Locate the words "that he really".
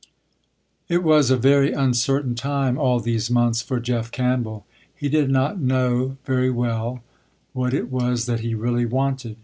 8.25-8.87